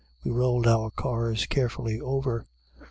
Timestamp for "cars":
0.89-1.45